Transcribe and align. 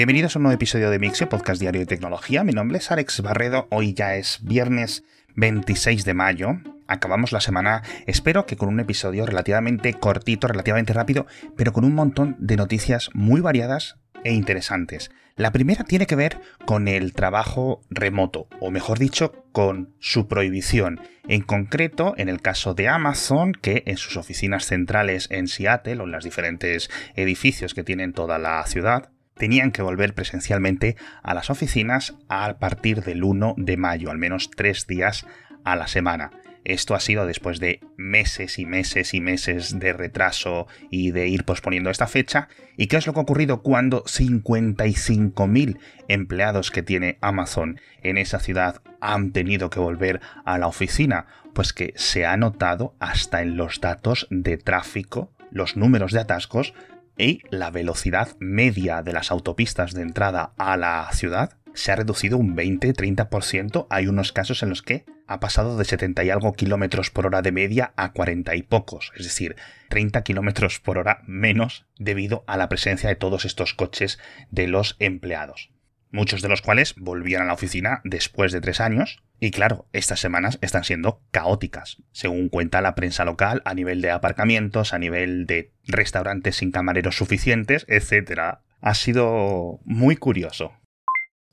Bienvenidos 0.00 0.34
a 0.34 0.38
un 0.38 0.44
nuevo 0.44 0.54
episodio 0.54 0.88
de 0.88 0.98
Mixio, 0.98 1.28
podcast 1.28 1.60
diario 1.60 1.82
de 1.82 1.86
tecnología. 1.86 2.42
Mi 2.42 2.54
nombre 2.54 2.78
es 2.78 2.90
Alex 2.90 3.20
Barredo. 3.20 3.68
Hoy 3.70 3.92
ya 3.92 4.16
es 4.16 4.38
viernes 4.42 5.04
26 5.36 6.06
de 6.06 6.14
mayo. 6.14 6.56
Acabamos 6.86 7.32
la 7.32 7.42
semana, 7.42 7.82
espero 8.06 8.46
que 8.46 8.56
con 8.56 8.70
un 8.70 8.80
episodio 8.80 9.26
relativamente 9.26 9.92
cortito, 9.92 10.48
relativamente 10.48 10.94
rápido, 10.94 11.26
pero 11.54 11.74
con 11.74 11.84
un 11.84 11.94
montón 11.94 12.34
de 12.38 12.56
noticias 12.56 13.10
muy 13.12 13.42
variadas 13.42 13.98
e 14.24 14.32
interesantes. 14.32 15.10
La 15.36 15.52
primera 15.52 15.84
tiene 15.84 16.06
que 16.06 16.16
ver 16.16 16.40
con 16.64 16.88
el 16.88 17.12
trabajo 17.12 17.82
remoto, 17.90 18.48
o 18.58 18.70
mejor 18.70 18.98
dicho, 18.98 19.44
con 19.52 19.94
su 19.98 20.28
prohibición. 20.28 20.98
En 21.28 21.42
concreto, 21.42 22.14
en 22.16 22.30
el 22.30 22.40
caso 22.40 22.72
de 22.72 22.88
Amazon, 22.88 23.52
que 23.52 23.82
en 23.84 23.98
sus 23.98 24.16
oficinas 24.16 24.64
centrales 24.64 25.28
en 25.30 25.46
Seattle 25.46 26.00
o 26.00 26.04
en 26.04 26.12
los 26.12 26.24
diferentes 26.24 26.88
edificios 27.16 27.74
que 27.74 27.84
tienen 27.84 28.14
toda 28.14 28.38
la 28.38 28.64
ciudad, 28.66 29.10
tenían 29.40 29.72
que 29.72 29.80
volver 29.80 30.12
presencialmente 30.12 30.96
a 31.22 31.32
las 31.32 31.48
oficinas 31.48 32.14
a 32.28 32.58
partir 32.58 33.02
del 33.02 33.24
1 33.24 33.54
de 33.56 33.78
mayo, 33.78 34.10
al 34.10 34.18
menos 34.18 34.50
tres 34.54 34.86
días 34.86 35.26
a 35.64 35.76
la 35.76 35.88
semana. 35.88 36.30
Esto 36.64 36.94
ha 36.94 37.00
sido 37.00 37.26
después 37.26 37.58
de 37.58 37.80
meses 37.96 38.58
y 38.58 38.66
meses 38.66 39.14
y 39.14 39.22
meses 39.22 39.78
de 39.78 39.94
retraso 39.94 40.66
y 40.90 41.10
de 41.12 41.26
ir 41.26 41.44
posponiendo 41.44 41.88
esta 41.88 42.06
fecha. 42.06 42.48
¿Y 42.76 42.88
qué 42.88 42.98
es 42.98 43.06
lo 43.06 43.14
que 43.14 43.20
ha 43.20 43.22
ocurrido 43.22 43.62
cuando 43.62 44.04
55.000 44.04 45.78
empleados 46.08 46.70
que 46.70 46.82
tiene 46.82 47.16
Amazon 47.22 47.80
en 48.02 48.18
esa 48.18 48.40
ciudad 48.40 48.82
han 49.00 49.32
tenido 49.32 49.70
que 49.70 49.80
volver 49.80 50.20
a 50.44 50.58
la 50.58 50.66
oficina? 50.66 51.24
Pues 51.54 51.72
que 51.72 51.94
se 51.96 52.26
ha 52.26 52.36
notado 52.36 52.94
hasta 53.00 53.40
en 53.40 53.56
los 53.56 53.80
datos 53.80 54.26
de 54.28 54.58
tráfico, 54.58 55.32
los 55.50 55.78
números 55.78 56.12
de 56.12 56.20
atascos 56.20 56.74
y 57.20 57.42
la 57.50 57.70
velocidad 57.70 58.36
media 58.38 59.02
de 59.02 59.12
las 59.12 59.30
autopistas 59.30 59.92
de 59.92 60.02
entrada 60.02 60.52
a 60.56 60.76
la 60.76 61.08
ciudad 61.12 61.58
se 61.74 61.92
ha 61.92 61.96
reducido 61.96 62.38
un 62.38 62.56
20-30%. 62.56 63.86
Hay 63.90 64.06
unos 64.06 64.32
casos 64.32 64.62
en 64.62 64.70
los 64.70 64.82
que 64.82 65.04
ha 65.26 65.38
pasado 65.38 65.76
de 65.76 65.84
70 65.84 66.24
y 66.24 66.30
algo 66.30 66.52
kilómetros 66.54 67.10
por 67.10 67.26
hora 67.26 67.42
de 67.42 67.52
media 67.52 67.92
a 67.96 68.12
40 68.12 68.56
y 68.56 68.62
pocos, 68.62 69.12
es 69.16 69.24
decir, 69.24 69.56
30 69.88 70.22
kilómetros 70.22 70.80
por 70.80 70.98
hora 70.98 71.22
menos 71.26 71.86
debido 71.98 72.42
a 72.46 72.56
la 72.56 72.68
presencia 72.68 73.08
de 73.08 73.16
todos 73.16 73.44
estos 73.44 73.74
coches 73.74 74.18
de 74.50 74.66
los 74.66 74.96
empleados. 74.98 75.70
Muchos 76.12 76.42
de 76.42 76.48
los 76.48 76.60
cuales 76.60 76.94
volvían 76.96 77.42
a 77.42 77.46
la 77.46 77.52
oficina 77.52 78.00
después 78.02 78.50
de 78.50 78.60
tres 78.60 78.80
años, 78.80 79.22
y 79.38 79.52
claro, 79.52 79.86
estas 79.92 80.18
semanas 80.18 80.58
están 80.60 80.82
siendo 80.82 81.22
caóticas, 81.30 82.02
según 82.10 82.48
cuenta 82.48 82.80
la 82.80 82.96
prensa 82.96 83.24
local, 83.24 83.62
a 83.64 83.74
nivel 83.74 84.02
de 84.02 84.10
aparcamientos, 84.10 84.92
a 84.92 84.98
nivel 84.98 85.46
de 85.46 85.72
restaurantes 85.86 86.56
sin 86.56 86.72
camareros 86.72 87.16
suficientes, 87.16 87.86
etc. 87.88 88.58
Ha 88.80 88.94
sido 88.94 89.78
muy 89.84 90.16
curioso. 90.16 90.72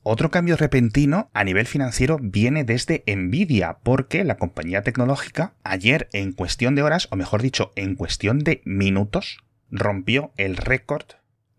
Otro 0.09 0.31
cambio 0.31 0.55
repentino 0.55 1.29
a 1.33 1.43
nivel 1.43 1.67
financiero 1.67 2.17
viene 2.19 2.63
desde 2.63 3.03
Nvidia, 3.05 3.79
porque 3.83 4.23
la 4.23 4.37
compañía 4.37 4.81
tecnológica 4.81 5.53
ayer 5.63 6.09
en 6.13 6.31
cuestión 6.31 6.75
de 6.75 6.81
horas, 6.81 7.09
o 7.11 7.15
mejor 7.15 7.41
dicho, 7.41 7.73
en 7.75 7.95
cuestión 7.95 8.39
de 8.39 8.61
minutos, 8.65 9.39
rompió 9.69 10.31
el 10.37 10.57
récord 10.57 11.05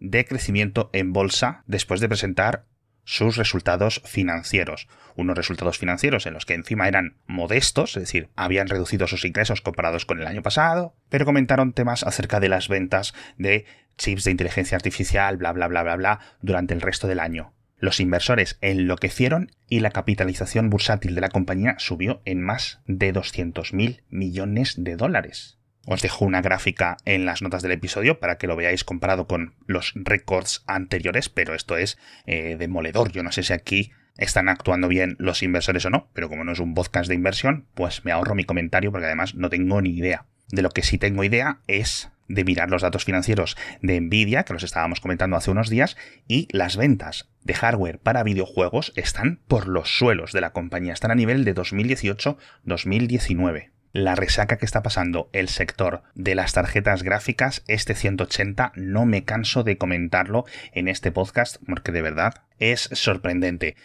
de 0.00 0.24
crecimiento 0.24 0.90
en 0.92 1.12
bolsa 1.12 1.62
después 1.66 2.00
de 2.00 2.08
presentar 2.08 2.64
sus 3.08 3.38
resultados 3.38 4.02
financieros. 4.04 4.86
Unos 5.16 5.34
resultados 5.34 5.78
financieros 5.78 6.26
en 6.26 6.34
los 6.34 6.44
que 6.44 6.52
encima 6.52 6.88
eran 6.88 7.16
modestos, 7.26 7.96
es 7.96 8.02
decir, 8.02 8.28
habían 8.36 8.68
reducido 8.68 9.06
sus 9.06 9.24
ingresos 9.24 9.62
comparados 9.62 10.04
con 10.04 10.20
el 10.20 10.26
año 10.26 10.42
pasado, 10.42 10.94
pero 11.08 11.24
comentaron 11.24 11.72
temas 11.72 12.02
acerca 12.02 12.38
de 12.38 12.50
las 12.50 12.68
ventas 12.68 13.14
de 13.38 13.64
chips 13.96 14.24
de 14.24 14.32
inteligencia 14.32 14.76
artificial, 14.76 15.38
bla, 15.38 15.52
bla, 15.52 15.68
bla, 15.68 15.84
bla, 15.84 15.96
bla, 15.96 16.20
durante 16.42 16.74
el 16.74 16.82
resto 16.82 17.08
del 17.08 17.20
año. 17.20 17.54
Los 17.78 17.98
inversores 17.98 18.58
enloquecieron 18.60 19.52
y 19.70 19.80
la 19.80 19.90
capitalización 19.90 20.68
bursátil 20.68 21.14
de 21.14 21.22
la 21.22 21.30
compañía 21.30 21.76
subió 21.78 22.20
en 22.26 22.42
más 22.42 22.82
de 22.84 23.14
200.000 23.14 24.02
millones 24.10 24.74
de 24.76 24.96
dólares. 24.96 25.57
Os 25.86 26.02
dejo 26.02 26.24
una 26.24 26.42
gráfica 26.42 26.96
en 27.04 27.24
las 27.24 27.42
notas 27.42 27.62
del 27.62 27.72
episodio 27.72 28.20
para 28.20 28.36
que 28.36 28.46
lo 28.46 28.56
veáis 28.56 28.84
comparado 28.84 29.26
con 29.26 29.54
los 29.66 29.92
récords 29.94 30.62
anteriores, 30.66 31.28
pero 31.28 31.54
esto 31.54 31.76
es 31.76 31.98
eh, 32.26 32.56
demoledor. 32.58 33.12
Yo 33.12 33.22
no 33.22 33.32
sé 33.32 33.42
si 33.42 33.52
aquí 33.52 33.92
están 34.18 34.48
actuando 34.48 34.88
bien 34.88 35.16
los 35.18 35.42
inversores 35.42 35.86
o 35.86 35.90
no, 35.90 36.10
pero 36.12 36.28
como 36.28 36.44
no 36.44 36.52
es 36.52 36.58
un 36.58 36.74
podcast 36.74 37.08
de 37.08 37.14
inversión, 37.14 37.66
pues 37.74 38.04
me 38.04 38.12
ahorro 38.12 38.34
mi 38.34 38.44
comentario 38.44 38.90
porque 38.90 39.06
además 39.06 39.34
no 39.34 39.48
tengo 39.48 39.80
ni 39.80 39.96
idea. 39.96 40.26
De 40.50 40.62
lo 40.62 40.70
que 40.70 40.82
sí 40.82 40.98
tengo 40.98 41.24
idea 41.24 41.60
es 41.66 42.10
de 42.28 42.44
mirar 42.44 42.70
los 42.70 42.82
datos 42.82 43.04
financieros 43.04 43.56
de 43.80 44.00
Nvidia, 44.00 44.44
que 44.44 44.52
los 44.52 44.62
estábamos 44.62 45.00
comentando 45.00 45.36
hace 45.36 45.50
unos 45.50 45.68
días, 45.70 45.96
y 46.26 46.46
las 46.50 46.76
ventas 46.76 47.30
de 47.42 47.54
hardware 47.54 47.98
para 47.98 48.22
videojuegos 48.22 48.92
están 48.96 49.40
por 49.48 49.66
los 49.66 49.96
suelos 49.96 50.32
de 50.32 50.42
la 50.42 50.52
compañía, 50.52 50.92
están 50.92 51.10
a 51.10 51.14
nivel 51.14 51.44
de 51.44 51.54
2018-2019. 51.54 53.70
La 53.92 54.14
resaca 54.14 54.58
que 54.58 54.66
está 54.66 54.82
pasando 54.82 55.30
el 55.32 55.48
sector 55.48 56.02
de 56.14 56.34
las 56.34 56.52
tarjetas 56.52 57.02
gráficas, 57.02 57.64
este 57.68 57.94
180, 57.94 58.72
no 58.74 59.06
me 59.06 59.24
canso 59.24 59.64
de 59.64 59.78
comentarlo 59.78 60.44
en 60.72 60.88
este 60.88 61.10
podcast 61.10 61.56
porque 61.66 61.90
de 61.90 62.02
verdad 62.02 62.42
es 62.58 62.90
sorprendente. 62.92 63.76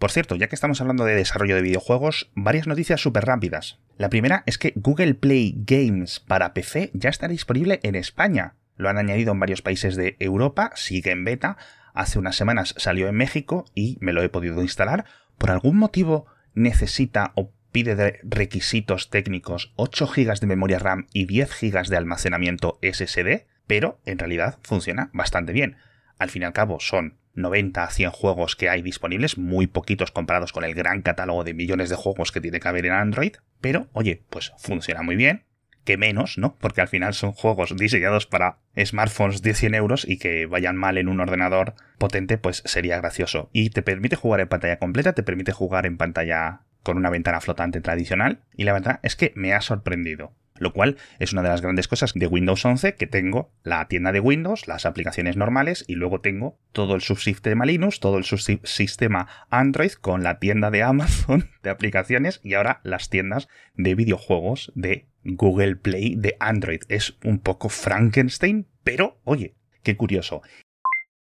Por 0.00 0.10
cierto, 0.10 0.34
ya 0.34 0.48
que 0.48 0.56
estamos 0.56 0.80
hablando 0.80 1.04
de 1.04 1.14
desarrollo 1.14 1.54
de 1.54 1.62
videojuegos, 1.62 2.32
varias 2.34 2.66
noticias 2.66 3.00
súper 3.00 3.24
rápidas. 3.24 3.78
La 3.96 4.10
primera 4.10 4.42
es 4.46 4.58
que 4.58 4.72
Google 4.74 5.14
Play 5.14 5.54
Games 5.58 6.18
para 6.18 6.52
PC 6.52 6.90
ya 6.92 7.08
está 7.08 7.28
disponible 7.28 7.78
en 7.84 7.94
España. 7.94 8.56
Lo 8.76 8.88
han 8.88 8.98
añadido 8.98 9.30
en 9.30 9.38
varios 9.38 9.62
países 9.62 9.94
de 9.94 10.16
Europa, 10.18 10.72
sigue 10.74 11.12
en 11.12 11.24
beta. 11.24 11.56
Hace 11.94 12.18
unas 12.18 12.34
semanas 12.34 12.74
salió 12.78 13.06
en 13.06 13.14
México 13.14 13.64
y 13.74 13.96
me 14.00 14.12
lo 14.12 14.24
he 14.24 14.28
podido 14.28 14.60
instalar. 14.60 15.04
Por 15.38 15.52
algún 15.52 15.76
motivo 15.76 16.26
necesita 16.54 17.30
o 17.36 17.52
pide 17.74 17.96
de 17.96 18.20
requisitos 18.22 19.10
técnicos 19.10 19.72
8 19.74 20.06
GB 20.06 20.38
de 20.38 20.46
memoria 20.46 20.78
RAM 20.78 21.08
y 21.12 21.26
10 21.26 21.50
GB 21.60 21.88
de 21.88 21.96
almacenamiento 21.96 22.78
SSD, 22.82 23.46
pero 23.66 23.98
en 24.06 24.20
realidad 24.20 24.60
funciona 24.62 25.10
bastante 25.12 25.52
bien. 25.52 25.76
Al 26.16 26.30
fin 26.30 26.42
y 26.42 26.44
al 26.44 26.52
cabo 26.52 26.78
son 26.78 27.18
90 27.34 27.82
a 27.82 27.90
100 27.90 28.12
juegos 28.12 28.54
que 28.54 28.68
hay 28.68 28.80
disponibles, 28.80 29.38
muy 29.38 29.66
poquitos 29.66 30.12
comparados 30.12 30.52
con 30.52 30.62
el 30.62 30.72
gran 30.72 31.02
catálogo 31.02 31.42
de 31.42 31.52
millones 31.52 31.90
de 31.90 31.96
juegos 31.96 32.30
que 32.30 32.40
tiene 32.40 32.60
que 32.60 32.68
haber 32.68 32.86
en 32.86 32.92
Android, 32.92 33.34
pero 33.60 33.88
oye, 33.92 34.22
pues 34.30 34.52
funciona 34.56 35.02
muy 35.02 35.16
bien, 35.16 35.42
que 35.82 35.96
menos, 35.96 36.38
¿no? 36.38 36.54
Porque 36.60 36.80
al 36.80 36.86
final 36.86 37.12
son 37.12 37.32
juegos 37.32 37.74
diseñados 37.76 38.28
para 38.28 38.58
smartphones 38.78 39.42
de 39.42 39.52
100 39.52 39.74
euros 39.74 40.06
y 40.08 40.18
que 40.18 40.46
vayan 40.46 40.76
mal 40.76 40.96
en 40.96 41.08
un 41.08 41.18
ordenador 41.18 41.74
potente, 41.98 42.38
pues 42.38 42.62
sería 42.66 42.98
gracioso. 42.98 43.50
Y 43.52 43.70
te 43.70 43.82
permite 43.82 44.14
jugar 44.14 44.38
en 44.38 44.48
pantalla 44.48 44.78
completa, 44.78 45.12
te 45.12 45.24
permite 45.24 45.50
jugar 45.50 45.86
en 45.86 45.96
pantalla 45.96 46.60
con 46.84 46.96
una 46.96 47.10
ventana 47.10 47.40
flotante 47.40 47.80
tradicional, 47.80 48.42
y 48.56 48.62
la 48.62 48.72
verdad 48.72 49.00
es 49.02 49.16
que 49.16 49.32
me 49.34 49.52
ha 49.52 49.60
sorprendido 49.60 50.32
lo 50.58 50.72
cual 50.72 50.96
es 51.18 51.32
una 51.32 51.42
de 51.42 51.48
las 51.48 51.62
grandes 51.62 51.88
cosas 51.88 52.12
de 52.14 52.26
Windows 52.26 52.64
11 52.64 52.94
que 52.94 53.06
tengo 53.06 53.52
la 53.62 53.88
tienda 53.88 54.12
de 54.12 54.20
Windows, 54.20 54.68
las 54.68 54.86
aplicaciones 54.86 55.36
normales 55.36 55.84
y 55.88 55.94
luego 55.94 56.20
tengo 56.20 56.58
todo 56.72 56.94
el 56.94 57.00
subsistema 57.00 57.66
Linux, 57.66 58.00
todo 58.00 58.18
el 58.18 58.24
subsistema 58.24 59.28
Android 59.50 59.92
con 59.92 60.22
la 60.22 60.38
tienda 60.38 60.70
de 60.70 60.82
Amazon 60.82 61.50
de 61.62 61.70
aplicaciones 61.70 62.40
y 62.42 62.54
ahora 62.54 62.80
las 62.84 63.10
tiendas 63.10 63.48
de 63.74 63.94
videojuegos 63.94 64.72
de 64.74 65.08
Google 65.24 65.76
Play 65.76 66.14
de 66.16 66.36
Android. 66.38 66.82
Es 66.88 67.16
un 67.24 67.40
poco 67.40 67.68
Frankenstein, 67.68 68.68
pero 68.84 69.20
oye, 69.24 69.54
qué 69.82 69.96
curioso. 69.96 70.42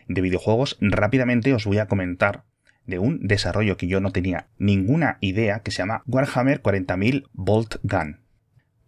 De 0.07 0.21
videojuegos 0.21 0.77
rápidamente 0.81 1.53
os 1.53 1.65
voy 1.65 1.79
a 1.79 1.87
comentar 1.87 2.43
de 2.85 2.99
un 2.99 3.27
desarrollo 3.27 3.77
que 3.77 3.87
yo 3.87 3.99
no 3.99 4.11
tenía 4.11 4.47
ninguna 4.57 5.17
idea 5.21 5.59
que 5.59 5.71
se 5.71 5.79
llama 5.79 6.03
Warhammer 6.07 6.61
40.000 6.61 7.27
Bolt 7.33 7.77
Gun 7.83 8.25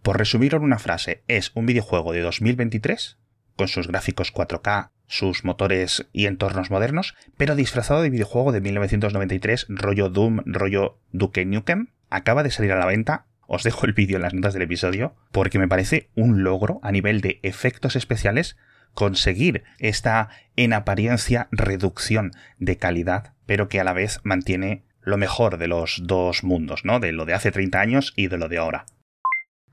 por 0.07 0.17
resumir 0.17 0.55
en 0.55 0.61
una 0.61 0.79
frase, 0.79 1.21
es 1.27 1.51
un 1.53 1.65
videojuego 1.65 2.13
de 2.13 2.21
2023, 2.21 3.17
con 3.57 3.67
sus 3.67 3.89
gráficos 3.89 4.33
4K, 4.33 4.91
sus 5.05 5.43
motores 5.43 6.07
y 6.13 6.27
entornos 6.27 6.71
modernos, 6.71 7.13
pero 7.35 7.57
disfrazado 7.57 8.01
de 8.01 8.09
videojuego 8.09 8.53
de 8.53 8.61
1993, 8.61 9.65
rollo 9.67 10.07
Doom, 10.07 10.43
rollo 10.45 10.97
Duke 11.11 11.43
Nukem. 11.43 11.87
Acaba 12.09 12.43
de 12.43 12.51
salir 12.51 12.71
a 12.71 12.79
la 12.79 12.85
venta. 12.85 13.25
Os 13.47 13.63
dejo 13.63 13.85
el 13.85 13.91
vídeo 13.91 14.15
en 14.15 14.21
las 14.21 14.33
notas 14.33 14.53
del 14.53 14.63
episodio, 14.63 15.13
porque 15.33 15.59
me 15.59 15.67
parece 15.67 16.09
un 16.15 16.41
logro 16.41 16.79
a 16.83 16.93
nivel 16.93 17.19
de 17.19 17.41
efectos 17.43 17.97
especiales 17.97 18.55
conseguir 18.97 19.63
esta 19.77 20.29
en 20.55 20.73
apariencia 20.73 21.49
reducción 21.51 22.31
de 22.57 22.77
calidad, 22.77 23.35
pero 23.45 23.69
que 23.69 23.79
a 23.79 23.83
la 23.83 23.93
vez 23.93 24.19
mantiene 24.23 24.85
lo 25.01 25.17
mejor 25.17 25.59
de 25.59 25.67
los 25.67 26.01
dos 26.03 26.43
mundos, 26.43 26.83
¿no? 26.83 26.99
De 26.99 27.11
lo 27.11 27.25
de 27.25 27.35
hace 27.35 27.51
30 27.51 27.79
años 27.79 28.13
y 28.15 28.25
de 28.25 28.39
lo 28.39 28.49
de 28.49 28.57
ahora. 28.57 28.87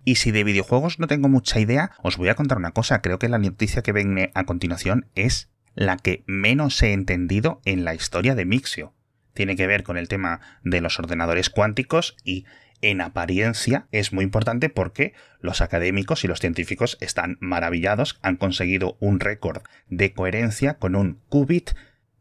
Y 0.05 0.17
si 0.17 0.31
de 0.31 0.45
videojuegos 0.45 0.99
no 0.99 1.07
tengo 1.07 1.31
mucha 1.31 1.59
idea, 1.59 1.93
os 2.03 2.19
voy 2.19 2.29
a 2.29 2.35
contar 2.35 2.59
una 2.59 2.73
cosa. 2.73 3.01
Creo 3.01 3.19
que 3.19 3.31
la 3.31 3.39
noticia 3.39 3.81
que 3.81 3.93
viene 3.93 4.31
a 4.35 4.45
continuación 4.45 5.07
es 5.15 5.49
la 5.75 5.97
que 5.97 6.23
menos 6.27 6.83
he 6.83 6.93
entendido 6.93 7.63
en 7.65 7.87
la 7.87 7.95
historia 7.95 8.35
de 8.35 8.45
Mixio. 8.45 8.93
Tiene 9.33 9.57
que 9.57 9.67
ver 9.67 9.85
con 9.85 9.97
el 9.97 10.07
tema 10.07 10.41
de 10.65 10.83
los 10.83 10.99
ordenadores 10.99 11.49
cuánticos 11.49 12.15
y 12.25 12.45
en 12.91 13.01
apariencia 13.01 13.87
es 13.93 14.13
muy 14.13 14.25
importante 14.25 14.69
porque 14.69 15.15
los 15.41 15.61
académicos 15.61 16.25
y 16.25 16.29
los 16.29 16.41
científicos 16.41 16.99
están 17.01 17.39
maravillados, 17.41 18.19
han 18.23 18.37
conseguido 18.37 18.97
un 19.01 19.21
récord 19.21 19.63
de 19.89 20.13
coherencia 20.13 20.75
con 20.75 20.95
un 20.95 21.21
qubit 21.29 21.71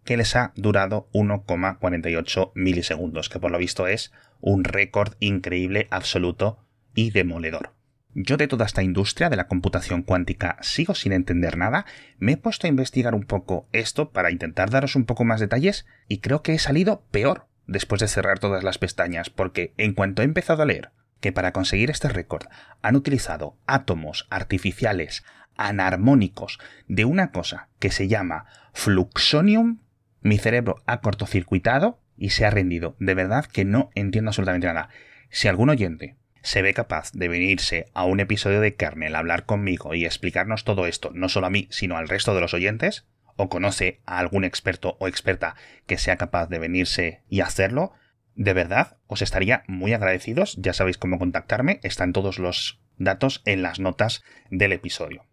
que 0.06 0.18
les 0.18 0.36
ha 0.36 0.54
durado 0.56 1.10
1,48 1.14 2.52
milisegundos, 2.56 3.30
que 3.30 3.40
por 3.40 3.52
lo 3.52 3.58
visto 3.58 3.88
es 3.88 4.14
un 4.40 4.64
récord 4.64 5.16
increíble, 5.20 5.88
absoluto 5.92 6.60
y 6.94 7.12
demoledor. 7.12 7.74
Yo 8.16 8.38
de 8.38 8.48
toda 8.48 8.66
esta 8.66 8.84
industria 8.84 9.30
de 9.30 9.38
la 9.38 9.48
computación 9.48 10.04
cuántica 10.04 10.58
sigo 10.62 10.94
sin 10.94 11.14
entender 11.14 11.58
nada, 11.58 11.86
me 12.20 12.34
he 12.34 12.38
puesto 12.38 12.68
a 12.68 12.70
investigar 12.70 13.16
un 13.16 13.24
poco 13.24 13.68
esto 13.72 14.12
para 14.12 14.32
intentar 14.32 14.70
daros 14.70 14.96
un 14.96 15.06
poco 15.06 15.26
más 15.26 15.40
detalles 15.40 15.86
y 16.08 16.20
creo 16.20 16.42
que 16.42 16.54
he 16.54 16.60
salido 16.60 17.04
peor 17.12 17.48
después 17.68 18.02
de 18.02 18.08
cerrar 18.08 18.40
todas 18.40 18.64
las 18.64 18.78
pestañas, 18.78 19.30
porque 19.30 19.74
en 19.78 19.94
cuanto 19.94 20.22
he 20.22 20.26
empezado 20.26 20.64
a 20.64 20.66
leer 20.66 20.92
que 21.20 21.32
para 21.32 21.54
conseguir 21.54 21.90
este 21.90 22.10
récord 22.10 22.48
han 22.82 22.96
utilizado 22.96 23.58
átomos 23.66 24.28
artificiales 24.30 25.24
anarmónicos 25.56 26.60
de 26.88 27.06
una 27.06 27.32
cosa 27.32 27.70
que 27.80 27.92
se 27.92 28.08
llama 28.08 28.46
fluxonium, 28.74 29.80
mi 30.22 30.38
cerebro 30.38 30.84
ha 30.86 31.02
cortocircuitado 31.02 32.00
y 32.18 32.32
se 32.32 32.46
ha 32.46 32.50
rendido. 32.50 32.96
De 33.00 33.14
verdad 33.14 33.46
que 33.46 33.66
no 33.66 33.90
entiendo 33.96 34.30
absolutamente 34.30 34.68
nada. 34.68 34.90
Si 35.30 35.48
algún 35.48 35.70
oyente 35.70 36.18
se 36.42 36.62
ve 36.62 36.74
capaz 36.74 37.12
de 37.14 37.30
venirse 37.30 37.88
a 37.94 38.04
un 38.04 38.20
episodio 38.20 38.60
de 38.60 38.76
Kernel 38.76 39.16
a 39.16 39.20
hablar 39.20 39.46
conmigo 39.46 39.94
y 39.94 40.06
explicarnos 40.06 40.66
todo 40.66 40.88
esto, 40.88 41.12
no 41.14 41.30
solo 41.30 41.48
a 41.48 41.50
mí, 41.50 41.68
sino 41.72 41.98
al 41.98 42.10
resto 42.10 42.36
de 42.36 42.42
los 42.42 42.54
oyentes, 42.54 43.06
o 43.36 43.50
conoce 43.50 44.02
a 44.06 44.20
algún 44.20 44.44
experto 44.44 44.98
o 45.00 45.08
experta 45.08 45.56
que 45.86 45.98
sea 45.98 46.18
capaz 46.18 46.48
de 46.48 46.60
venirse 46.60 47.24
y 47.30 47.42
hacerlo, 47.42 47.94
de 48.36 48.54
verdad 48.54 48.98
os 49.08 49.22
estaría 49.22 49.64
muy 49.68 49.94
agradecidos. 49.94 50.56
Ya 50.58 50.74
sabéis 50.74 50.98
cómo 50.98 51.20
contactarme, 51.20 51.80
están 51.84 52.14
todos 52.14 52.40
los 52.40 52.80
datos 52.98 53.42
en 53.46 53.62
las 53.62 53.80
notas 53.80 54.24
del 54.50 54.72
episodio. 54.74 55.26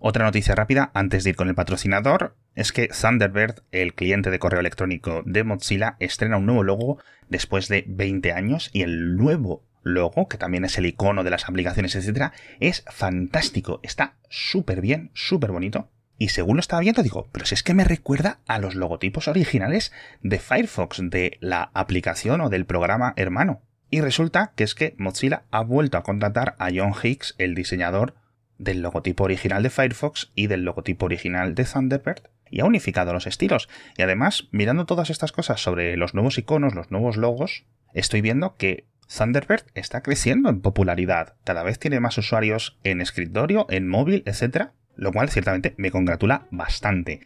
Otra 0.00 0.24
noticia 0.24 0.54
rápida 0.54 0.90
antes 0.94 1.24
de 1.24 1.30
ir 1.30 1.36
con 1.36 1.48
el 1.48 1.56
patrocinador 1.56 2.36
es 2.54 2.72
que 2.72 2.88
Thunderbird, 2.88 3.62
el 3.72 3.94
cliente 3.94 4.30
de 4.30 4.38
correo 4.38 4.60
electrónico 4.60 5.22
de 5.24 5.44
Mozilla, 5.44 5.96
estrena 5.98 6.36
un 6.36 6.46
nuevo 6.46 6.62
logo 6.62 6.98
después 7.28 7.68
de 7.68 7.84
20 7.88 8.32
años 8.32 8.70
y 8.72 8.82
el 8.82 9.16
nuevo 9.16 9.64
logo, 9.82 10.28
que 10.28 10.38
también 10.38 10.64
es 10.64 10.78
el 10.78 10.86
icono 10.86 11.24
de 11.24 11.30
las 11.30 11.48
aplicaciones, 11.48 11.94
etc., 11.96 12.32
es 12.60 12.84
fantástico, 12.88 13.80
está 13.82 14.16
súper 14.28 14.80
bien, 14.80 15.10
súper 15.14 15.50
bonito. 15.50 15.90
Y 16.18 16.30
según 16.30 16.56
lo 16.56 16.60
estaba 16.60 16.80
viendo, 16.80 17.02
digo, 17.02 17.28
pero 17.30 17.46
si 17.46 17.54
es 17.54 17.62
que 17.62 17.74
me 17.74 17.84
recuerda 17.84 18.40
a 18.48 18.58
los 18.58 18.74
logotipos 18.74 19.28
originales 19.28 19.92
de 20.20 20.40
Firefox, 20.40 20.98
de 21.02 21.38
la 21.40 21.70
aplicación 21.74 22.40
o 22.40 22.50
del 22.50 22.66
programa 22.66 23.14
hermano. 23.16 23.62
Y 23.88 24.00
resulta 24.00 24.52
que 24.56 24.64
es 24.64 24.74
que 24.74 24.94
Mozilla 24.98 25.44
ha 25.50 25.62
vuelto 25.62 25.96
a 25.96 26.02
contratar 26.02 26.56
a 26.58 26.68
John 26.74 26.92
Hicks, 27.00 27.36
el 27.38 27.54
diseñador 27.54 28.14
del 28.58 28.82
logotipo 28.82 29.24
original 29.24 29.62
de 29.62 29.70
Firefox 29.70 30.32
y 30.34 30.48
del 30.48 30.64
logotipo 30.64 31.06
original 31.06 31.54
de 31.54 31.64
Thunderbird, 31.64 32.22
y 32.50 32.60
ha 32.60 32.64
unificado 32.64 33.12
los 33.12 33.26
estilos. 33.26 33.68
Y 33.96 34.02
además, 34.02 34.48
mirando 34.50 34.86
todas 34.86 35.10
estas 35.10 35.32
cosas 35.32 35.62
sobre 35.62 35.96
los 35.96 36.14
nuevos 36.14 36.36
iconos, 36.36 36.74
los 36.74 36.90
nuevos 36.90 37.16
logos, 37.16 37.64
estoy 37.94 38.20
viendo 38.20 38.56
que 38.56 38.86
Thunderbird 39.06 39.64
está 39.74 40.02
creciendo 40.02 40.50
en 40.50 40.60
popularidad. 40.60 41.36
Cada 41.44 41.62
vez 41.62 41.78
tiene 41.78 42.00
más 42.00 42.18
usuarios 42.18 42.76
en 42.84 43.00
escritorio, 43.00 43.66
en 43.70 43.88
móvil, 43.88 44.22
etc. 44.26 44.70
Lo 44.98 45.12
cual 45.12 45.30
ciertamente 45.30 45.74
me 45.76 45.92
congratula 45.92 46.46
bastante. 46.50 47.20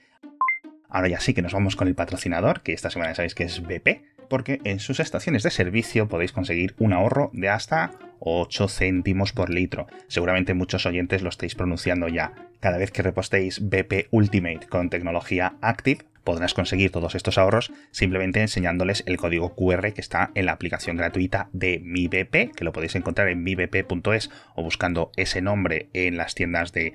Ahora 0.91 1.09
ya 1.09 1.21
sí 1.21 1.33
que 1.33 1.41
nos 1.41 1.55
vamos 1.55 1.75
con 1.75 1.89
el 1.89 1.95
patrocinador, 1.95 2.61
que 2.61 2.75
esta 2.75 2.91
semana 2.91 3.15
sabéis 3.15 3.35
que 3.35 3.45
es 3.45 3.63
BP, 3.63 4.03
porque 4.29 4.61
en 4.65 4.79
sus 4.79 5.01
estaciones 5.01 5.43
de 5.43 5.51
servicio 5.51 6.07
podéis 6.07 6.33
conseguir 6.33 6.75
un 6.79 6.93
ahorro 6.93 7.31
de 7.33 7.49
hasta 7.49 7.93
8 8.21 8.69
céntimos 8.69 9.33
por 9.33 9.49
litro. 9.49 9.87
Seguramente 10.07 10.53
muchos 10.53 10.85
oyentes 10.85 11.23
lo 11.23 11.31
estáis 11.31 11.55
pronunciando 11.55 12.09
ya. 12.09 12.35
Cada 12.61 12.77
vez 12.77 12.91
que 12.91 13.03
repostéis 13.03 13.61
BP 13.69 14.09
Ultimate 14.11 14.69
con 14.69 14.91
tecnología 14.91 15.55
Active, 15.63 16.05
podrás 16.25 16.55
conseguir 16.55 16.91
todos 16.91 17.15
estos 17.15 17.39
ahorros 17.39 17.73
simplemente 17.91 18.41
enseñándoles 18.41 19.03
el 19.07 19.17
código 19.17 19.55
QR 19.55 19.93
que 19.93 20.01
está 20.01 20.31
en 20.35 20.47
la 20.47 20.53
aplicación 20.53 20.97
gratuita 20.97 21.49
de 21.53 21.81
Mi 21.83 22.07
BP, 22.07 22.55
que 22.55 22.65
lo 22.65 22.73
podéis 22.73 22.95
encontrar 22.95 23.29
en 23.29 23.43
mibp.es 23.43 24.31
o 24.55 24.63
buscando 24.63 25.11
ese 25.17 25.43
nombre 25.43 25.89
en 25.93 26.17
las 26.17 26.35
tiendas 26.35 26.73
de 26.73 26.95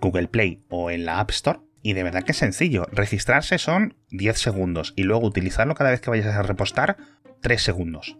Google 0.00 0.28
Play 0.28 0.60
o 0.68 0.90
en 0.90 1.04
la 1.04 1.20
App 1.20 1.30
Store. 1.30 1.60
Y 1.82 1.92
de 1.92 2.02
verdad 2.02 2.22
que 2.22 2.32
es 2.32 2.38
sencillo. 2.38 2.86
Registrarse 2.92 3.58
son 3.58 3.96
10 4.10 4.38
segundos 4.38 4.94
y 4.96 5.02
luego 5.02 5.26
utilizarlo 5.26 5.74
cada 5.74 5.90
vez 5.90 6.00
que 6.00 6.10
vayas 6.10 6.34
a 6.34 6.42
repostar 6.42 6.96
3 7.42 7.62
segundos. 7.62 8.16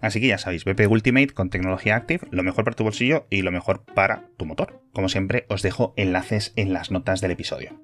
Así 0.00 0.20
que 0.20 0.26
ya 0.26 0.38
sabéis, 0.38 0.64
BP 0.64 0.86
Ultimate 0.88 1.28
con 1.28 1.48
tecnología 1.48 1.96
Active, 1.96 2.26
lo 2.30 2.42
mejor 2.42 2.64
para 2.64 2.76
tu 2.76 2.84
bolsillo 2.84 3.26
y 3.30 3.40
lo 3.40 3.52
mejor 3.52 3.84
para 3.84 4.28
tu 4.36 4.44
motor. 4.44 4.82
Como 4.92 5.08
siempre, 5.08 5.46
os 5.48 5.62
dejo 5.62 5.94
enlaces 5.96 6.52
en 6.56 6.74
las 6.74 6.90
notas 6.90 7.22
del 7.22 7.30
episodio. 7.30 7.80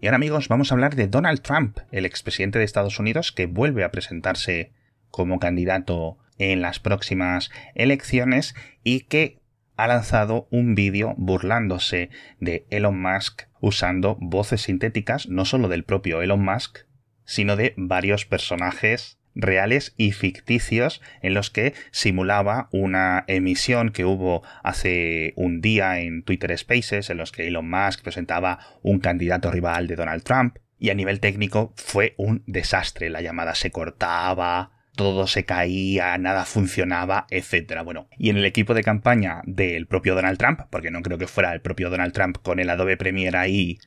Y 0.00 0.06
ahora 0.06 0.16
amigos, 0.16 0.48
vamos 0.48 0.70
a 0.70 0.74
hablar 0.74 0.94
de 0.94 1.08
Donald 1.08 1.42
Trump, 1.42 1.78
el 1.90 2.06
expresidente 2.06 2.58
de 2.58 2.64
Estados 2.64 2.98
Unidos 2.98 3.32
que 3.32 3.46
vuelve 3.46 3.84
a 3.84 3.90
presentarse 3.90 4.72
como 5.10 5.38
candidato 5.38 6.18
en 6.38 6.62
las 6.62 6.80
próximas 6.80 7.50
elecciones 7.74 8.54
y 8.82 9.00
que 9.00 9.40
ha 9.76 9.86
lanzado 9.86 10.48
un 10.50 10.74
vídeo 10.74 11.14
burlándose 11.16 12.10
de 12.40 12.66
Elon 12.70 13.00
Musk 13.00 13.42
usando 13.60 14.16
voces 14.20 14.62
sintéticas 14.62 15.28
no 15.28 15.44
solo 15.44 15.68
del 15.68 15.84
propio 15.84 16.22
Elon 16.22 16.44
Musk, 16.44 16.78
sino 17.24 17.56
de 17.56 17.74
varios 17.76 18.24
personajes 18.24 19.18
reales 19.34 19.94
y 19.98 20.12
ficticios 20.12 21.02
en 21.20 21.34
los 21.34 21.50
que 21.50 21.74
simulaba 21.90 22.68
una 22.72 23.24
emisión 23.26 23.90
que 23.90 24.06
hubo 24.06 24.42
hace 24.62 25.34
un 25.36 25.60
día 25.60 26.00
en 26.00 26.22
Twitter 26.22 26.56
Spaces 26.56 27.10
en 27.10 27.18
los 27.18 27.32
que 27.32 27.46
Elon 27.46 27.68
Musk 27.68 28.02
presentaba 28.02 28.58
un 28.82 28.98
candidato 28.98 29.50
rival 29.50 29.86
de 29.88 29.96
Donald 29.96 30.22
Trump 30.22 30.56
y 30.78 30.90
a 30.90 30.94
nivel 30.94 31.20
técnico 31.20 31.72
fue 31.76 32.14
un 32.16 32.42
desastre. 32.46 33.10
La 33.10 33.20
llamada 33.20 33.54
se 33.54 33.70
cortaba, 33.70 34.75
todo 34.96 35.28
se 35.28 35.44
caía, 35.44 36.18
nada 36.18 36.44
funcionaba, 36.44 37.26
etc. 37.30 37.82
Bueno, 37.84 38.08
y 38.18 38.30
en 38.30 38.36
el 38.38 38.44
equipo 38.44 38.74
de 38.74 38.82
campaña 38.82 39.42
del 39.44 39.86
propio 39.86 40.14
Donald 40.14 40.38
Trump, 40.38 40.62
porque 40.70 40.90
no 40.90 41.02
creo 41.02 41.18
que 41.18 41.28
fuera 41.28 41.52
el 41.52 41.60
propio 41.60 41.90
Donald 41.90 42.12
Trump 42.12 42.38
con 42.42 42.58
el 42.58 42.70
Adobe 42.70 42.96
Premiere 42.96 43.38
ahí 43.38 43.78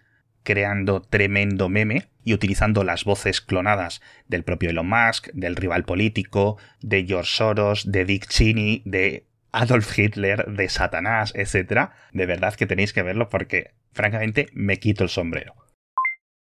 creando 0.44 1.02
tremendo 1.02 1.70
meme 1.70 2.08
y 2.24 2.34
utilizando 2.34 2.84
las 2.84 3.04
voces 3.04 3.42
clonadas 3.42 4.02
del 4.28 4.44
propio 4.44 4.70
Elon 4.70 4.88
Musk, 4.88 5.28
del 5.34 5.56
rival 5.56 5.84
político, 5.84 6.58
de 6.82 7.06
George 7.06 7.30
Soros, 7.36 7.92
de 7.92 8.06
Dick 8.06 8.28
Cheney, 8.28 8.82
de 8.86 9.26
Adolf 9.52 9.98
Hitler, 9.98 10.46
de 10.46 10.70
Satanás, 10.70 11.34
etc. 11.36 11.90
De 12.14 12.26
verdad 12.26 12.56
que 12.56 12.68
tenéis 12.68 12.94
que 12.94 13.04
verlo 13.04 13.30
porque, 13.30 13.72
francamente, 13.94 14.48
me 14.54 14.78
quito 14.78 15.04
el 15.04 15.10
sombrero. 15.10 15.56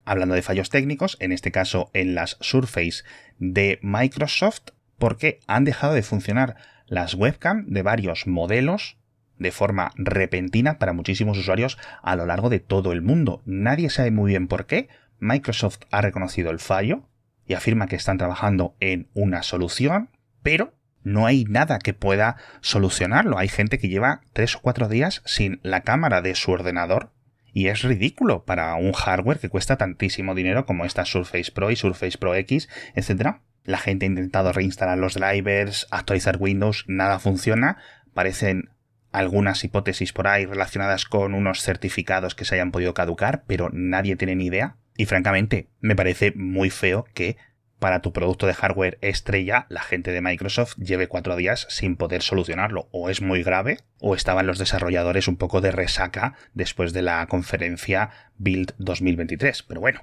Hablando 0.05 0.35
de 0.35 0.41
fallos 0.41 0.69
técnicos, 0.69 1.17
en 1.19 1.31
este 1.31 1.51
caso 1.51 1.89
en 1.93 2.15
las 2.15 2.37
Surface 2.39 3.03
de 3.37 3.79
Microsoft, 3.81 4.71
porque 4.97 5.39
han 5.47 5.63
dejado 5.63 5.93
de 5.93 6.03
funcionar 6.03 6.55
las 6.87 7.13
webcam 7.13 7.65
de 7.67 7.81
varios 7.83 8.27
modelos 8.27 8.97
de 9.37 9.51
forma 9.51 9.91
repentina 9.95 10.77
para 10.77 10.93
muchísimos 10.93 11.37
usuarios 11.37 11.77
a 12.03 12.15
lo 12.15 12.25
largo 12.25 12.49
de 12.49 12.59
todo 12.59 12.91
el 12.91 13.01
mundo. 13.01 13.41
Nadie 13.45 13.89
sabe 13.89 14.11
muy 14.11 14.29
bien 14.29 14.47
por 14.47 14.65
qué. 14.65 14.89
Microsoft 15.19 15.79
ha 15.91 16.01
reconocido 16.01 16.51
el 16.51 16.59
fallo 16.59 17.07
y 17.47 17.53
afirma 17.53 17.87
que 17.87 17.95
están 17.95 18.17
trabajando 18.17 18.75
en 18.79 19.07
una 19.13 19.41
solución, 19.43 20.09
pero 20.43 20.73
no 21.03 21.25
hay 21.25 21.45
nada 21.45 21.79
que 21.79 21.93
pueda 21.93 22.35
solucionarlo. 22.61 23.37
Hay 23.37 23.47
gente 23.47 23.79
que 23.79 23.89
lleva 23.89 24.21
tres 24.33 24.55
o 24.55 24.61
cuatro 24.61 24.89
días 24.89 25.21
sin 25.25 25.59
la 25.63 25.81
cámara 25.81 26.21
de 26.21 26.35
su 26.35 26.51
ordenador 26.51 27.11
y 27.53 27.67
es 27.67 27.81
ridículo 27.81 28.45
para 28.45 28.75
un 28.75 28.93
hardware 28.93 29.39
que 29.39 29.49
cuesta 29.49 29.77
tantísimo 29.77 30.35
dinero 30.35 30.65
como 30.65 30.85
esta 30.85 31.05
Surface 31.05 31.51
Pro 31.51 31.71
y 31.71 31.75
Surface 31.75 32.17
Pro 32.17 32.35
X, 32.35 32.69
etc. 32.95 33.37
La 33.63 33.77
gente 33.77 34.05
ha 34.05 34.09
intentado 34.09 34.51
reinstalar 34.51 34.97
los 34.97 35.15
drivers, 35.15 35.87
actualizar 35.91 36.37
Windows, 36.39 36.85
nada 36.87 37.19
funciona. 37.19 37.77
Parecen 38.13 38.69
algunas 39.11 39.63
hipótesis 39.63 40.13
por 40.13 40.27
ahí 40.27 40.45
relacionadas 40.45 41.05
con 41.05 41.33
unos 41.33 41.61
certificados 41.61 42.35
que 42.35 42.45
se 42.45 42.55
hayan 42.55 42.71
podido 42.71 42.93
caducar, 42.93 43.43
pero 43.47 43.69
nadie 43.71 44.15
tiene 44.15 44.35
ni 44.35 44.45
idea. 44.45 44.77
Y 44.97 45.05
francamente, 45.05 45.69
me 45.79 45.95
parece 45.95 46.33
muy 46.35 46.69
feo 46.69 47.05
que 47.13 47.37
para 47.79 48.01
tu 48.01 48.13
producto 48.13 48.45
de 48.45 48.53
hardware 48.53 48.97
estrella 49.01 49.65
la 49.69 49.81
gente 49.81 50.11
de 50.11 50.21
Microsoft 50.21 50.75
lleve 50.77 51.07
cuatro 51.07 51.35
días 51.35 51.65
sin 51.69 51.95
poder 51.95 52.21
solucionarlo. 52.21 52.89
O 52.91 53.09
es 53.09 53.21
muy 53.21 53.41
grave, 53.41 53.79
o 53.99 54.15
estaban 54.15 54.47
los 54.47 54.59
desarrolladores 54.59 55.27
un 55.27 55.37
poco 55.37 55.61
de 55.61 55.71
resaca 55.71 56.35
después 56.53 56.93
de 56.93 57.01
la 57.01 57.25
conferencia 57.27 58.11
Build 58.37 58.73
2023. 58.77 59.63
Pero 59.63 59.81
bueno. 59.81 60.01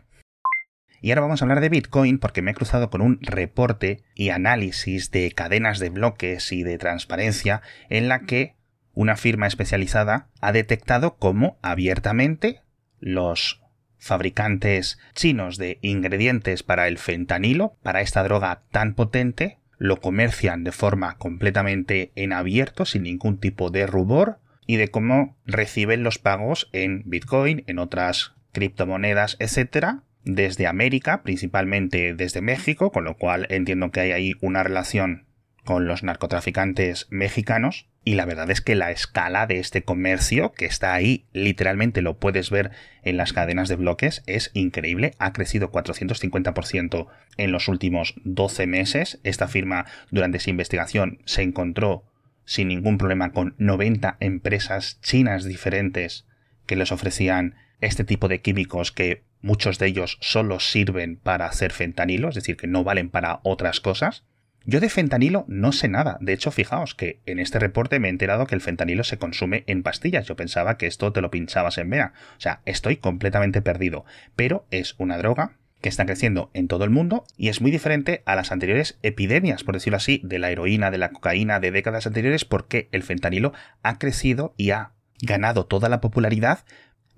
Y 1.01 1.11
ahora 1.11 1.21
vamos 1.21 1.41
a 1.41 1.45
hablar 1.45 1.61
de 1.61 1.69
Bitcoin 1.69 2.19
porque 2.19 2.43
me 2.43 2.51
he 2.51 2.55
cruzado 2.55 2.91
con 2.91 3.03
un 3.03 3.19
reporte 3.21 4.03
y 4.15 4.31
análisis 4.31 5.11
de 5.11 5.31
cadenas 5.31 5.79
de 5.79 5.91
bloques 5.91 6.51
y 6.53 6.63
de 6.63 6.79
transparencia 6.79 7.61
en 7.91 8.09
la 8.09 8.21
que 8.21 8.57
una 8.95 9.17
firma 9.17 9.47
especializada 9.47 10.31
ha 10.41 10.53
detectado 10.53 11.17
cómo 11.19 11.59
abiertamente 11.61 12.63
los 12.99 13.63
fabricantes 13.99 14.99
chinos 15.15 15.59
de 15.59 15.79
ingredientes 15.83 16.63
para 16.63 16.89
el 16.89 16.99
fentanilo, 16.99 17.77
para 17.83 18.01
esta 18.01 18.23
droga 18.23 18.63
tan 18.71 18.95
potente, 18.95 19.59
lo 19.79 20.01
comercian 20.01 20.65
de 20.65 20.73
forma 20.73 21.17
completamente 21.19 22.13
en 22.15 22.33
abierto, 22.33 22.85
sin 22.85 23.03
ningún 23.03 23.39
tipo 23.39 23.71
de 23.71 23.87
rubor, 23.87 24.39
y 24.67 24.77
de 24.77 24.89
cómo 24.89 25.37
reciben 25.47 26.03
los 26.03 26.19
pagos 26.19 26.69
en 26.73 27.03
Bitcoin, 27.07 27.63
en 27.67 27.79
otras 27.79 28.35
criptomonedas, 28.53 29.37
etc. 29.39 29.99
desde 30.25 30.67
América, 30.67 31.23
principalmente 31.23 32.15
desde 32.15 32.41
México, 32.41 32.91
con 32.91 33.05
lo 33.05 33.17
cual 33.17 33.47
entiendo 33.51 33.91
que 33.91 34.01
hay 34.01 34.13
ahí 34.13 34.33
una 34.41 34.63
relación 34.63 35.26
con 35.67 35.87
los 35.87 36.03
narcotraficantes 36.03 37.07
mexicanos. 37.11 37.87
Y 38.03 38.15
la 38.15 38.25
verdad 38.25 38.51
es 38.51 38.63
que 38.63 38.75
la 38.75 38.91
escala 38.91 39.47
de 39.47 39.59
este 39.59 39.83
comercio, 39.83 40.53
que 40.53 40.65
está 40.65 40.95
ahí, 40.95 41.27
literalmente 41.35 42.01
lo 42.01 42.19
puedes 42.19 42.49
ver 42.49 42.71
en 43.03 43.19
las 43.19 43.35
cadenas 43.35 43.69
de 43.69 43.77
bloques, 43.77 44.23
es 44.27 44.51
increíble. 44.55 45.13
Ha 45.19 45.35
crecido 45.35 45.71
450% 45.71 47.09
en 47.37 47.53
los 47.53 47.69
últimos 47.69 48.15
12 48.25 48.67
meses. 48.67 49.21
Esta 49.25 49.49
firma, 49.49 49.85
durante 50.11 50.39
su 50.39 50.49
investigación, 50.49 51.19
se 51.27 51.43
encontró 51.43 52.05
sin 52.47 52.69
ningún 52.69 52.97
problema 52.97 53.33
con 53.33 53.55
90 53.59 54.17
empresas 54.21 54.99
chinas 55.03 55.45
diferentes 55.45 56.27
que 56.65 56.77
les 56.77 56.93
ofrecían 56.93 57.57
este 57.81 58.05
tipo 58.05 58.29
de 58.29 58.41
químicos 58.41 58.93
que 58.93 59.25
muchos 59.43 59.79
de 59.79 59.87
ellos 59.87 60.19
solo 60.21 60.61
sirven 60.61 61.17
para 61.17 61.47
hacer 61.47 61.73
fentanilo, 61.73 62.29
es 62.29 62.35
decir, 62.35 62.57
que 62.57 62.67
no 62.67 62.85
valen 62.85 63.11
para 63.11 63.41
otras 63.43 63.81
cosas. 63.81 64.25
Yo 64.69 64.81
de 64.81 64.89
fentanilo 64.89 65.45
no 65.47 65.71
sé 65.71 65.87
nada. 65.87 66.19
De 66.21 66.33
hecho, 66.33 66.51
fijaos 66.51 66.97
que 66.97 67.21
en 67.25 67.39
este 67.39 67.61
reporte 67.61 68.01
me 68.01 68.09
he 68.09 68.11
enterado 68.11 68.49
que 68.49 68.57
el 68.57 68.61
fentanilo 68.61 69.05
se 69.05 69.17
consume 69.17 69.63
en 69.69 69.85
pastillas. 69.85 70.27
Yo 70.27 70.35
pensaba 70.35 70.77
que 70.77 70.89
esto 70.89 71.13
te 71.13 71.21
lo 71.21 71.31
pinchabas 71.31 71.79
en 71.79 71.89
vena. 71.89 72.15
O 72.37 72.41
sea, 72.41 72.63
estoy 72.65 72.97
completamente 72.97 73.63
perdido. 73.63 74.05
Pero 74.35 74.67
es 74.73 74.97
una 74.99 75.19
droga 75.19 75.53
que 75.81 75.89
está 75.89 76.05
creciendo 76.05 76.51
en 76.53 76.67
todo 76.67 76.83
el 76.83 76.91
mundo 76.91 77.25
y 77.37 77.49
es 77.49 77.61
muy 77.61 77.71
diferente 77.71 78.25
a 78.27 78.35
las 78.35 78.51
anteriores 78.51 78.99
epidemias, 79.03 79.63
por 79.63 79.75
decirlo 79.75 79.99
así, 79.99 80.21
de 80.25 80.41
la 80.41 80.51
heroína, 80.51 80.91
de 80.91 80.99
la 80.99 81.11
cocaína, 81.11 81.61
de 81.61 81.71
décadas 81.71 82.09
anteriores, 82.09 82.45
porque 82.45 82.89
el 82.91 83.05
fentanilo 83.05 83.53
ha 83.85 83.99
crecido 83.99 84.53
y 84.57 84.71
ha 84.71 84.95
ganado 85.23 85.67
toda 85.67 85.89
la 85.89 86.01
popularidad 86.01 86.65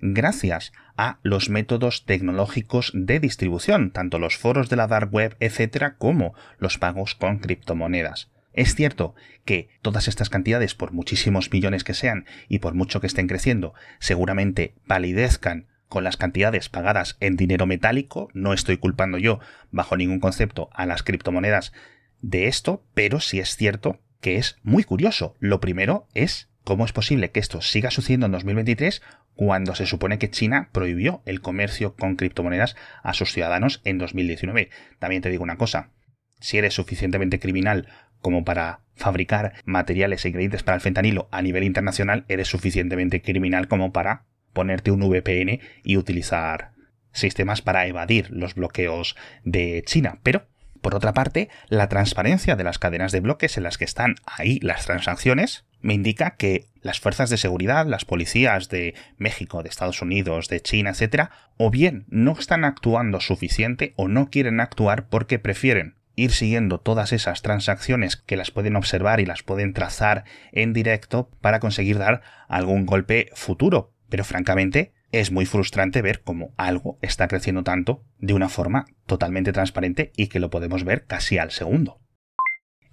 gracias 0.01 0.71
a 0.97 1.19
los 1.23 1.49
métodos 1.49 2.05
tecnológicos 2.05 2.91
de 2.93 3.19
distribución, 3.19 3.91
tanto 3.91 4.19
los 4.19 4.37
foros 4.37 4.69
de 4.69 4.75
la 4.75 4.87
dark 4.87 5.13
web, 5.13 5.35
etcétera, 5.39 5.95
como 5.95 6.33
los 6.57 6.77
pagos 6.77 7.15
con 7.15 7.39
criptomonedas. 7.39 8.29
Es 8.53 8.75
cierto 8.75 9.15
que 9.45 9.69
todas 9.81 10.07
estas 10.07 10.29
cantidades, 10.29 10.75
por 10.75 10.91
muchísimos 10.91 11.51
millones 11.51 11.83
que 11.83 11.93
sean 11.93 12.25
y 12.47 12.59
por 12.59 12.73
mucho 12.73 12.99
que 12.99 13.07
estén 13.07 13.27
creciendo, 13.27 13.73
seguramente 13.99 14.75
palidezcan 14.87 15.67
con 15.87 16.03
las 16.03 16.17
cantidades 16.17 16.69
pagadas 16.69 17.17
en 17.19 17.35
dinero 17.35 17.65
metálico. 17.65 18.29
No 18.33 18.53
estoy 18.53 18.77
culpando 18.77 19.17
yo, 19.17 19.39
bajo 19.71 19.97
ningún 19.97 20.19
concepto, 20.19 20.69
a 20.73 20.85
las 20.85 21.03
criptomonedas 21.03 21.73
de 22.21 22.47
esto, 22.47 22.83
pero 22.93 23.19
sí 23.19 23.39
es 23.39 23.55
cierto 23.55 23.99
que 24.19 24.35
es 24.35 24.57
muy 24.63 24.83
curioso. 24.83 25.35
Lo 25.39 25.59
primero 25.61 26.07
es 26.13 26.48
cómo 26.63 26.85
es 26.85 26.93
posible 26.93 27.31
que 27.31 27.39
esto 27.39 27.61
siga 27.61 27.91
sucediendo 27.91 28.25
en 28.27 28.33
2023 28.33 29.01
cuando 29.35 29.75
se 29.75 29.85
supone 29.85 30.19
que 30.19 30.29
China 30.29 30.69
prohibió 30.71 31.21
el 31.25 31.41
comercio 31.41 31.95
con 31.95 32.15
criptomonedas 32.15 32.75
a 33.03 33.13
sus 33.13 33.31
ciudadanos 33.31 33.81
en 33.85 33.97
2019. 33.97 34.69
También 34.99 35.21
te 35.21 35.29
digo 35.29 35.43
una 35.43 35.57
cosa, 35.57 35.91
si 36.39 36.57
eres 36.57 36.73
suficientemente 36.73 37.39
criminal 37.39 37.87
como 38.21 38.43
para 38.43 38.81
fabricar 38.95 39.53
materiales 39.65 40.25
e 40.25 40.29
ingredientes 40.29 40.63
para 40.63 40.75
el 40.75 40.81
fentanilo 40.81 41.29
a 41.31 41.41
nivel 41.41 41.63
internacional, 41.63 42.25
eres 42.27 42.49
suficientemente 42.49 43.21
criminal 43.21 43.67
como 43.67 43.93
para 43.93 44.25
ponerte 44.53 44.91
un 44.91 44.99
VPN 44.99 45.59
y 45.83 45.97
utilizar 45.97 46.73
sistemas 47.11 47.61
para 47.61 47.87
evadir 47.87 48.29
los 48.31 48.55
bloqueos 48.55 49.15
de 49.43 49.83
China. 49.85 50.19
Pero, 50.21 50.47
por 50.81 50.95
otra 50.95 51.13
parte, 51.13 51.49
la 51.67 51.87
transparencia 51.87 52.55
de 52.55 52.63
las 52.63 52.79
cadenas 52.79 53.11
de 53.11 53.21
bloques 53.21 53.57
en 53.57 53.63
las 53.63 53.77
que 53.77 53.85
están 53.85 54.15
ahí 54.25 54.59
las 54.61 54.85
transacciones 54.85 55.65
me 55.81 55.93
indica 55.93 56.35
que 56.35 56.65
las 56.81 56.99
fuerzas 56.99 57.29
de 57.29 57.37
seguridad, 57.37 57.85
las 57.85 58.05
policías 58.05 58.69
de 58.69 58.95
México, 59.17 59.63
de 59.63 59.69
Estados 59.69 60.01
Unidos, 60.01 60.47
de 60.47 60.61
China, 60.61 60.91
etcétera, 60.91 61.31
o 61.57 61.69
bien 61.69 62.05
no 62.09 62.33
están 62.33 62.65
actuando 62.65 63.19
suficiente 63.19 63.93
o 63.95 64.07
no 64.07 64.29
quieren 64.29 64.59
actuar 64.59 65.07
porque 65.09 65.39
prefieren 65.39 65.95
ir 66.15 66.31
siguiendo 66.31 66.79
todas 66.79 67.13
esas 67.13 67.41
transacciones 67.41 68.17
que 68.17 68.37
las 68.37 68.51
pueden 68.51 68.75
observar 68.75 69.19
y 69.19 69.25
las 69.25 69.43
pueden 69.43 69.73
trazar 69.73 70.25
en 70.51 70.73
directo 70.73 71.29
para 71.41 71.59
conseguir 71.59 71.97
dar 71.97 72.21
algún 72.47 72.85
golpe 72.85 73.29
futuro. 73.33 73.93
Pero 74.09 74.25
francamente, 74.25 74.91
es 75.11 75.31
muy 75.31 75.45
frustrante 75.45 76.01
ver 76.01 76.21
cómo 76.21 76.51
algo 76.57 76.99
está 77.01 77.27
creciendo 77.27 77.63
tanto 77.63 78.03
de 78.19 78.33
una 78.33 78.49
forma 78.49 78.85
totalmente 79.05 79.53
transparente 79.53 80.11
y 80.15 80.27
que 80.27 80.39
lo 80.39 80.49
podemos 80.49 80.83
ver 80.83 81.05
casi 81.05 81.37
al 81.37 81.51
segundo. 81.51 81.99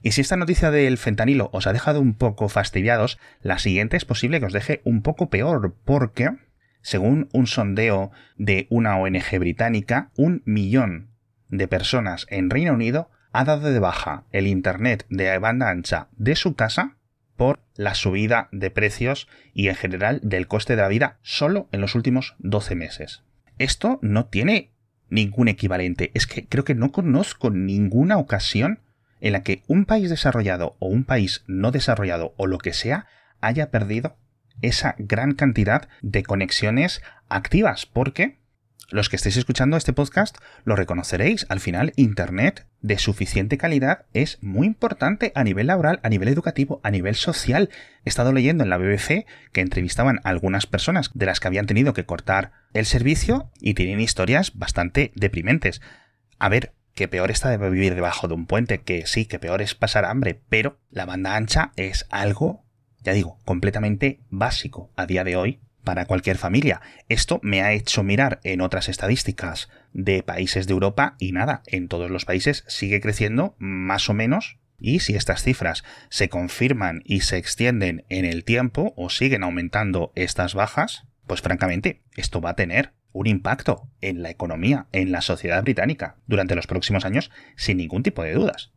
Y 0.06 0.12
si 0.12 0.20
esta 0.20 0.36
noticia 0.36 0.70
del 0.70 0.98
fentanilo 0.98 1.50
os 1.52 1.66
ha 1.66 1.72
dejado 1.72 2.00
un 2.00 2.14
poco 2.14 2.48
fastidiados, 2.48 3.18
la 3.42 3.58
siguiente 3.58 3.96
es 3.96 4.04
posible 4.04 4.38
que 4.38 4.46
os 4.46 4.52
deje 4.52 4.80
un 4.84 5.02
poco 5.02 5.30
peor, 5.30 5.74
porque, 5.84 6.30
según 6.80 7.28
un 7.32 7.48
sondeo 7.48 8.12
de 8.36 8.68
una 8.70 8.96
ONG 8.98 9.40
británica, 9.40 10.12
un 10.16 10.42
millón 10.44 11.08
de 11.48 11.66
personas 11.66 12.28
en 12.30 12.50
Reino 12.50 12.72
Unido 12.72 13.10
ha 13.32 13.44
dado 13.44 13.72
de 13.72 13.80
baja 13.80 14.22
el 14.30 14.46
Internet 14.46 15.06
de 15.08 15.36
banda 15.38 15.70
ancha 15.70 16.06
de 16.12 16.36
su 16.36 16.54
casa 16.54 16.94
por 17.34 17.58
la 17.74 17.96
subida 17.96 18.48
de 18.52 18.70
precios 18.70 19.26
y 19.54 19.66
en 19.66 19.74
general 19.74 20.20
del 20.22 20.46
coste 20.46 20.76
de 20.76 20.82
la 20.82 20.88
vida 20.88 21.18
solo 21.22 21.68
en 21.72 21.80
los 21.80 21.96
últimos 21.96 22.36
12 22.38 22.76
meses. 22.76 23.24
Esto 23.58 23.98
no 24.02 24.26
tiene 24.26 24.70
ningún 25.08 25.48
equivalente. 25.48 26.12
Es 26.14 26.28
que 26.28 26.46
creo 26.46 26.62
que 26.62 26.76
no 26.76 26.92
conozco 26.92 27.50
ninguna 27.50 28.18
ocasión 28.18 28.85
en 29.20 29.32
la 29.32 29.42
que 29.42 29.62
un 29.66 29.84
país 29.84 30.10
desarrollado 30.10 30.76
o 30.78 30.88
un 30.88 31.04
país 31.04 31.44
no 31.46 31.70
desarrollado 31.70 32.34
o 32.36 32.46
lo 32.46 32.58
que 32.58 32.72
sea 32.72 33.06
haya 33.40 33.70
perdido 33.70 34.16
esa 34.62 34.94
gran 34.98 35.34
cantidad 35.34 35.88
de 36.02 36.22
conexiones 36.22 37.02
activas, 37.28 37.86
porque 37.86 38.38
los 38.88 39.08
que 39.08 39.16
estéis 39.16 39.36
escuchando 39.36 39.76
este 39.76 39.92
podcast 39.92 40.38
lo 40.64 40.76
reconoceréis. 40.76 41.44
Al 41.48 41.58
final, 41.58 41.92
Internet 41.96 42.66
de 42.82 42.98
suficiente 42.98 43.58
calidad 43.58 44.06
es 44.12 44.38
muy 44.42 44.68
importante 44.68 45.32
a 45.34 45.42
nivel 45.42 45.66
laboral, 45.66 45.98
a 46.04 46.08
nivel 46.08 46.28
educativo, 46.28 46.80
a 46.84 46.92
nivel 46.92 47.16
social. 47.16 47.68
He 48.04 48.08
estado 48.08 48.32
leyendo 48.32 48.62
en 48.62 48.70
la 48.70 48.78
BBC 48.78 49.26
que 49.52 49.60
entrevistaban 49.60 50.20
algunas 50.22 50.66
personas 50.66 51.10
de 51.14 51.26
las 51.26 51.40
que 51.40 51.48
habían 51.48 51.66
tenido 51.66 51.94
que 51.94 52.06
cortar 52.06 52.52
el 52.74 52.86
servicio 52.86 53.50
y 53.60 53.74
tienen 53.74 53.98
historias 53.98 54.56
bastante 54.56 55.10
deprimentes. 55.16 55.82
A 56.38 56.48
ver, 56.48 56.72
que 56.96 57.06
peor 57.08 57.30
está 57.30 57.50
de 57.50 57.70
vivir 57.70 57.94
debajo 57.94 58.26
de 58.26 58.34
un 58.34 58.46
puente, 58.46 58.80
que 58.80 59.06
sí, 59.06 59.26
que 59.26 59.38
peor 59.38 59.60
es 59.62 59.74
pasar 59.74 60.06
hambre, 60.06 60.40
pero 60.48 60.80
la 60.90 61.04
banda 61.04 61.36
ancha 61.36 61.72
es 61.76 62.06
algo, 62.10 62.64
ya 63.02 63.12
digo, 63.12 63.38
completamente 63.44 64.20
básico 64.30 64.90
a 64.96 65.06
día 65.06 65.22
de 65.22 65.36
hoy 65.36 65.60
para 65.84 66.06
cualquier 66.06 66.38
familia. 66.38 66.80
Esto 67.08 67.38
me 67.42 67.62
ha 67.62 67.72
hecho 67.72 68.02
mirar 68.02 68.40
en 68.44 68.62
otras 68.62 68.88
estadísticas 68.88 69.68
de 69.92 70.22
países 70.22 70.66
de 70.66 70.72
Europa 70.72 71.16
y 71.18 71.32
nada, 71.32 71.62
en 71.66 71.86
todos 71.86 72.10
los 72.10 72.24
países 72.24 72.64
sigue 72.66 73.00
creciendo 73.00 73.54
más 73.58 74.08
o 74.08 74.14
menos 74.14 74.58
y 74.80 75.00
si 75.00 75.16
estas 75.16 75.42
cifras 75.42 75.84
se 76.08 76.30
confirman 76.30 77.02
y 77.04 77.20
se 77.20 77.36
extienden 77.36 78.06
en 78.08 78.24
el 78.24 78.42
tiempo 78.42 78.94
o 78.96 79.10
siguen 79.10 79.42
aumentando 79.42 80.12
estas 80.14 80.54
bajas, 80.54 81.04
pues 81.26 81.42
francamente 81.42 82.02
esto 82.16 82.40
va 82.40 82.50
a 82.50 82.56
tener 82.56 82.94
un 83.16 83.26
impacto 83.26 83.88
en 84.00 84.22
la 84.22 84.30
economía, 84.30 84.86
en 84.92 85.10
la 85.10 85.22
sociedad 85.22 85.62
británica, 85.62 86.16
durante 86.26 86.54
los 86.54 86.66
próximos 86.66 87.04
años, 87.04 87.30
sin 87.56 87.78
ningún 87.78 88.02
tipo 88.02 88.22
de 88.22 88.34
dudas. 88.34 88.72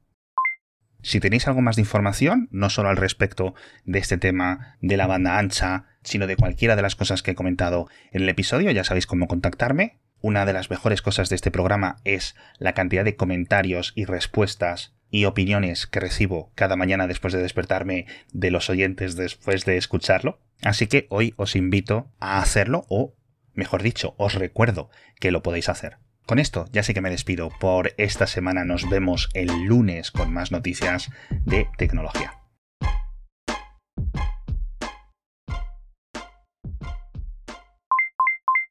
Si 1.01 1.19
tenéis 1.19 1.47
algo 1.47 1.61
más 1.61 1.75
de 1.75 1.81
información, 1.81 2.49
no 2.51 2.69
solo 2.69 2.89
al 2.89 2.97
respecto 2.97 3.53
de 3.85 3.99
este 3.99 4.17
tema 4.17 4.77
de 4.81 4.97
la 4.97 5.07
banda 5.07 5.37
ancha, 5.37 5.85
sino 6.03 6.27
de 6.27 6.35
cualquiera 6.35 6.75
de 6.75 6.81
las 6.81 6.95
cosas 6.95 7.21
que 7.21 7.31
he 7.31 7.35
comentado 7.35 7.87
en 8.11 8.23
el 8.23 8.29
episodio, 8.29 8.71
ya 8.71 8.83
sabéis 8.83 9.07
cómo 9.07 9.27
contactarme. 9.27 9.99
Una 10.21 10.45
de 10.45 10.53
las 10.53 10.69
mejores 10.69 11.01
cosas 11.01 11.29
de 11.29 11.35
este 11.35 11.51
programa 11.51 11.97
es 12.03 12.35
la 12.57 12.73
cantidad 12.73 13.05
de 13.05 13.15
comentarios 13.15 13.93
y 13.95 14.05
respuestas 14.05 14.93
y 15.11 15.25
opiniones 15.25 15.87
que 15.87 16.01
recibo 16.01 16.51
cada 16.55 16.75
mañana 16.75 17.07
después 17.07 17.33
de 17.33 17.41
despertarme 17.41 18.05
de 18.31 18.51
los 18.51 18.69
oyentes 18.69 19.15
después 19.15 19.65
de 19.65 19.77
escucharlo. 19.77 20.39
Así 20.61 20.87
que 20.87 21.07
hoy 21.09 21.33
os 21.37 21.55
invito 21.55 22.11
a 22.19 22.41
hacerlo 22.41 22.85
o 22.89 23.15
Mejor 23.53 23.83
dicho, 23.83 24.15
os 24.17 24.35
recuerdo 24.35 24.89
que 25.19 25.31
lo 25.31 25.43
podéis 25.43 25.69
hacer. 25.69 25.97
Con 26.25 26.39
esto 26.39 26.65
ya 26.71 26.83
sé 26.83 26.93
que 26.93 27.01
me 27.01 27.09
despido 27.09 27.49
por 27.59 27.93
esta 27.97 28.27
semana. 28.27 28.63
Nos 28.63 28.89
vemos 28.89 29.29
el 29.33 29.63
lunes 29.63 30.11
con 30.11 30.31
más 30.31 30.51
noticias 30.51 31.09
de 31.45 31.67
tecnología. 31.77 32.38